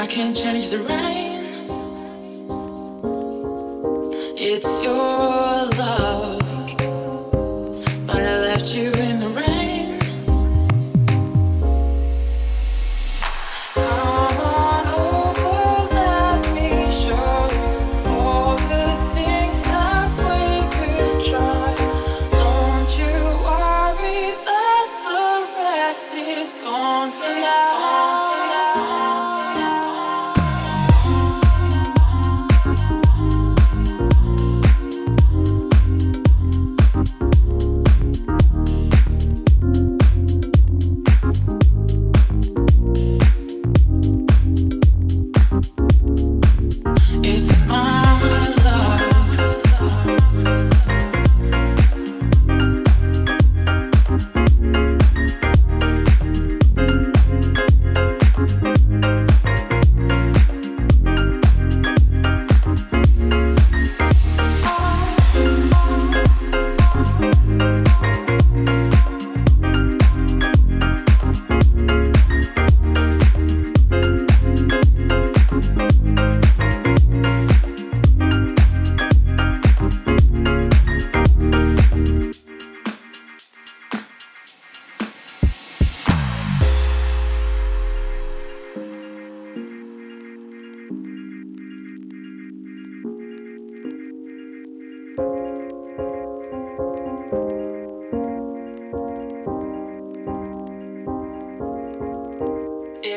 I 0.00 0.06
can't 0.06 0.34
change 0.34 0.70
the 0.70 0.78
rain. 0.78 1.29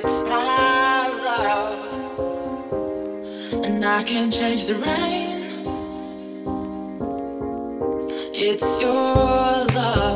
it's 0.05 0.21
not 0.23 1.15
love, 1.23 2.13
and 3.63 3.85
I 3.85 4.03
can 4.03 4.29
change 4.29 4.65
the 4.65 4.75
rain. 4.75 5.39
It's 8.33 8.81
your 8.81 9.65
love. 9.73 10.12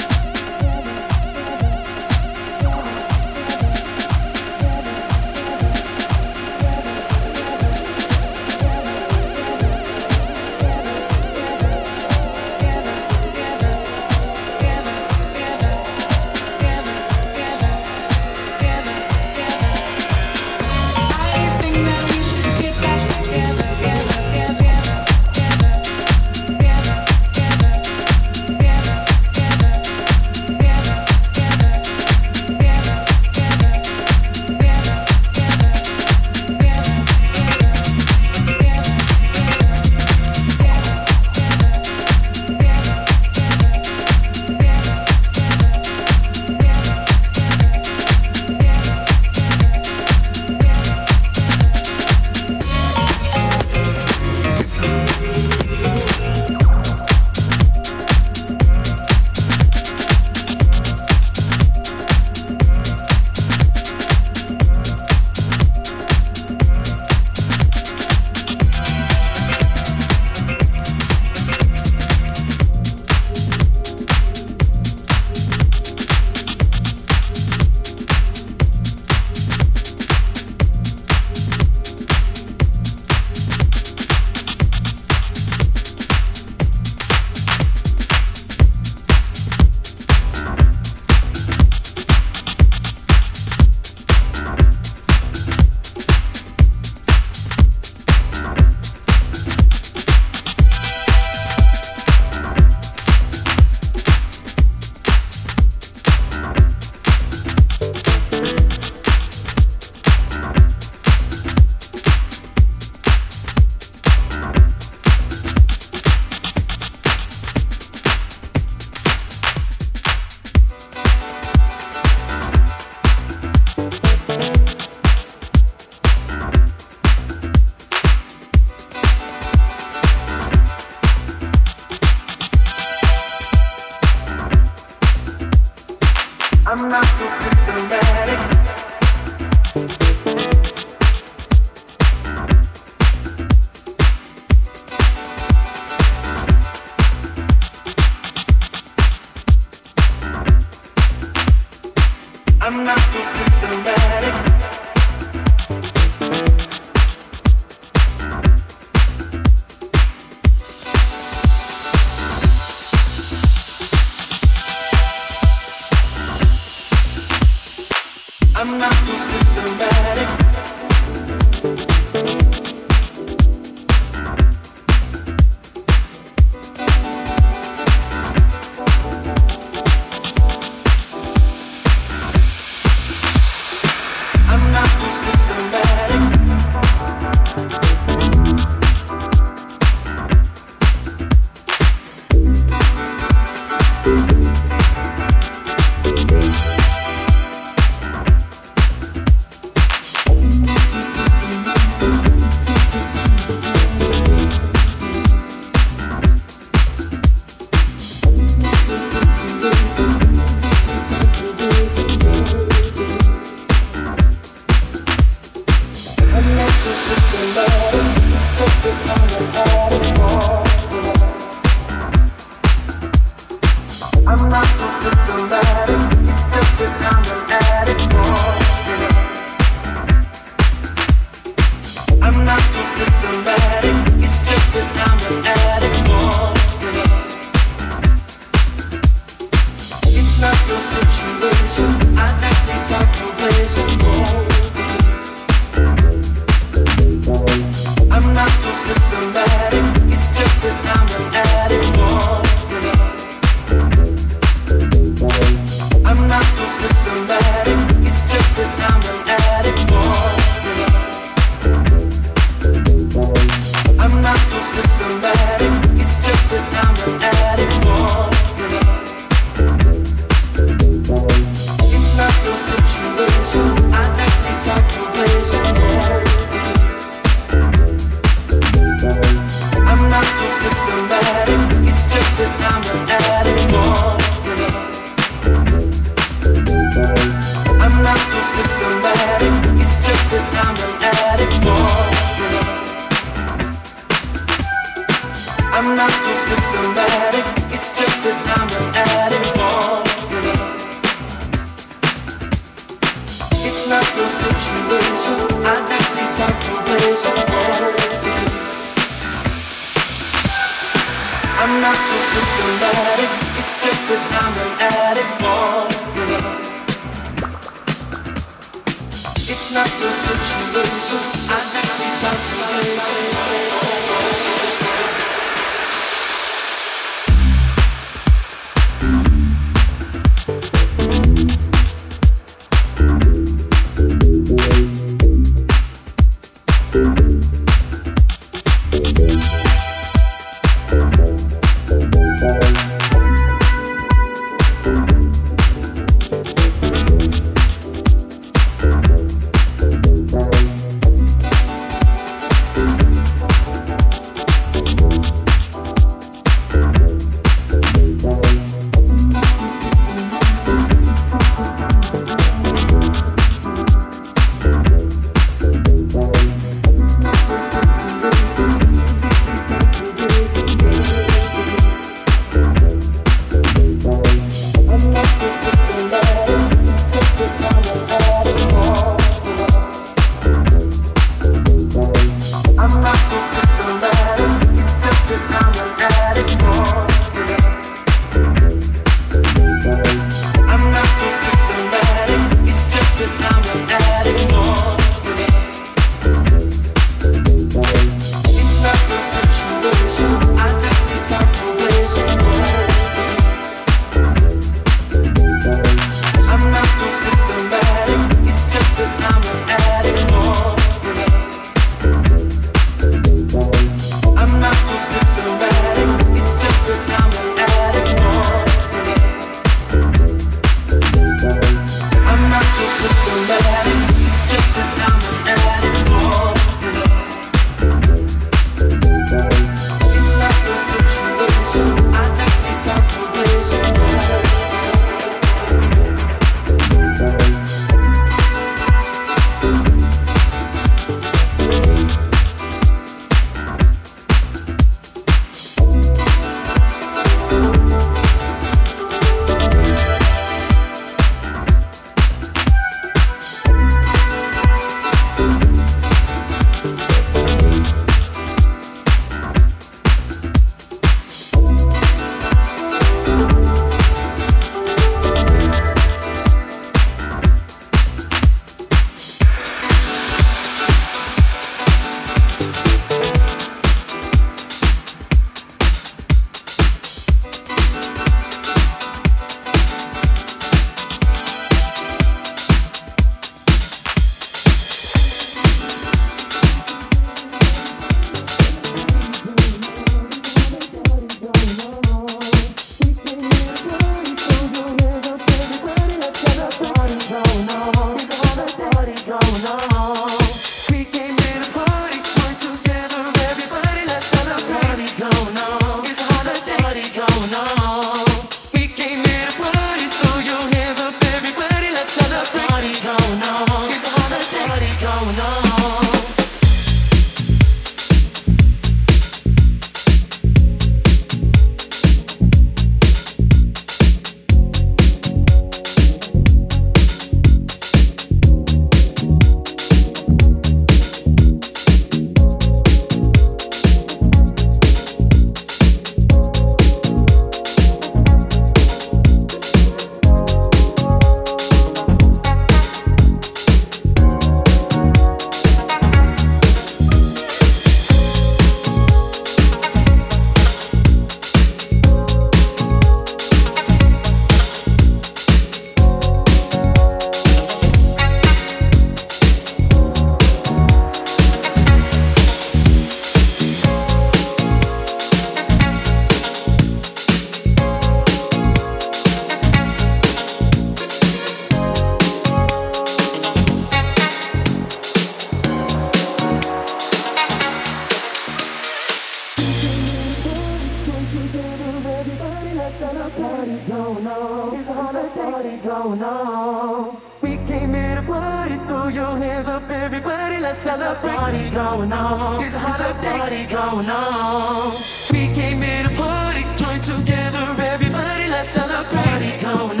party 591.61 591.75
going 591.75 592.13
on. 592.13 592.63
A 592.63 592.79
holiday 592.79 593.29
party 593.29 593.65
going 593.65 594.09
on. 594.09 594.93
We 595.31 595.53
came 595.53 595.83
in 595.83 596.05
a 596.07 596.17
party, 596.17 596.65
joined 596.75 597.03
together, 597.03 597.75
everybody, 597.81 598.49
let's 598.49 598.69
celebrate. 598.69 599.11
Party 599.11 599.61
going 599.61 599.99
on. 599.99 600.00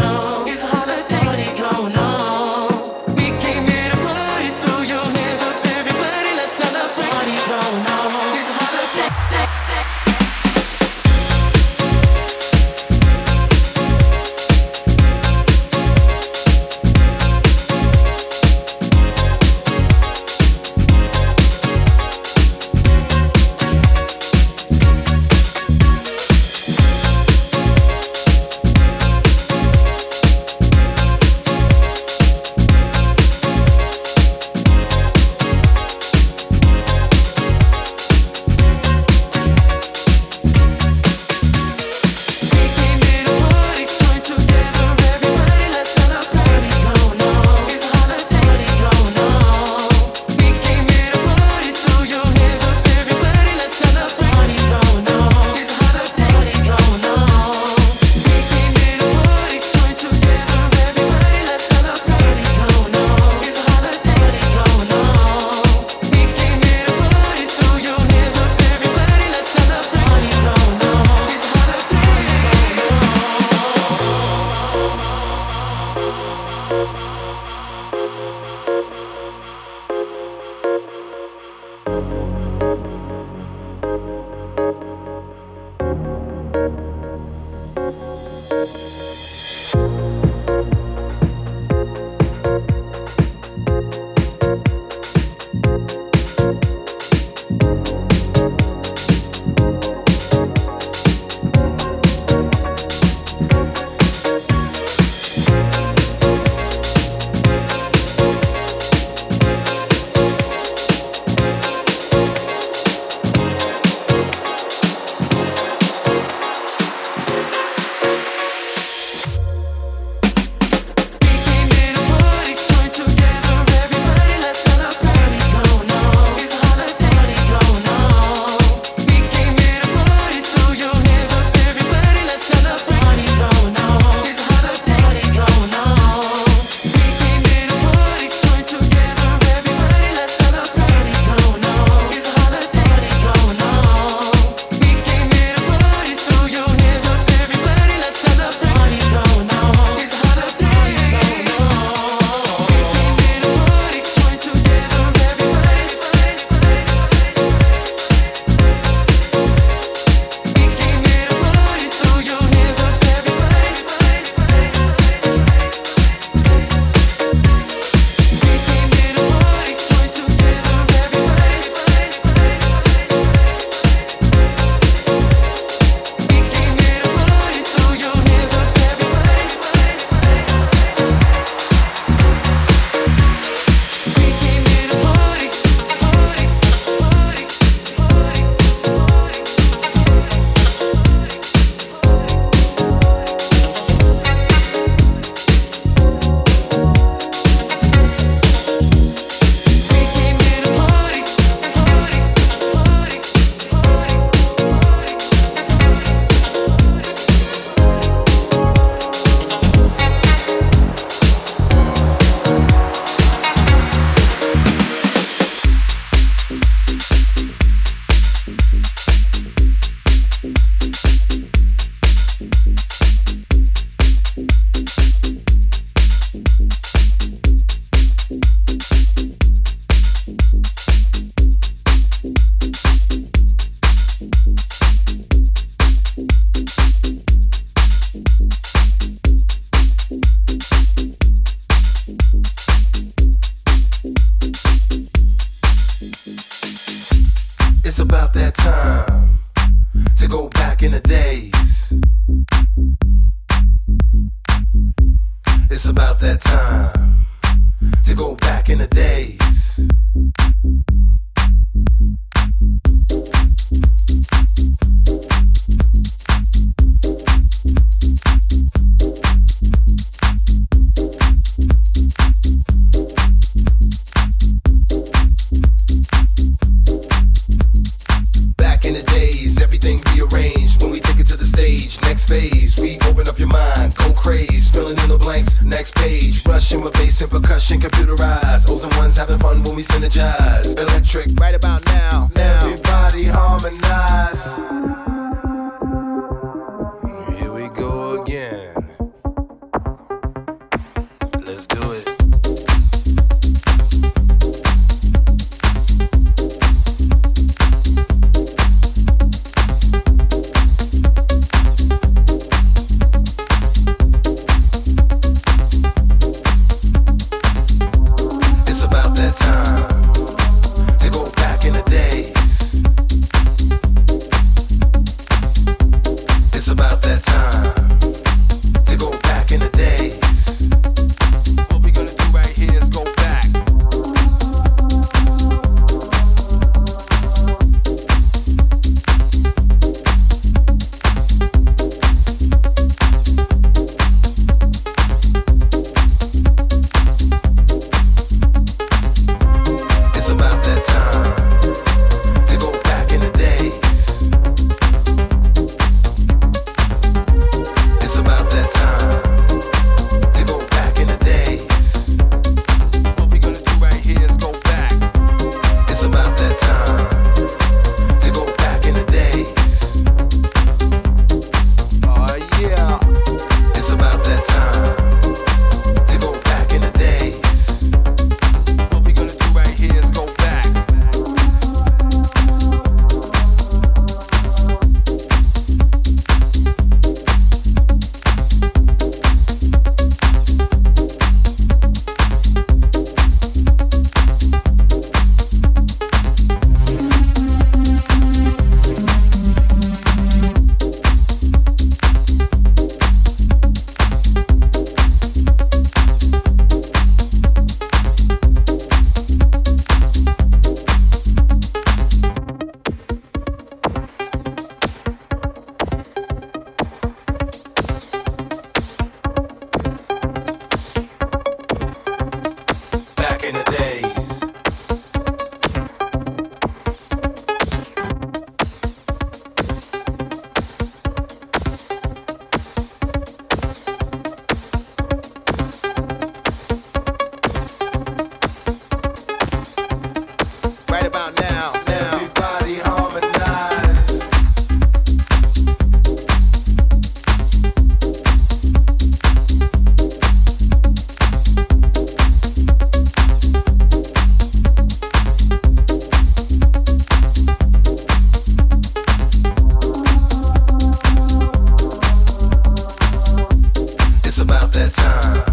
About 464.51 464.73
that 464.73 464.93
time 464.93 465.50